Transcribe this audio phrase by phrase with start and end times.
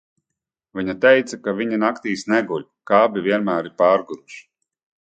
[0.79, 4.45] Viņa teica, ka viņi naktīs neguļ, ka abi vienmēr ir pārguruši.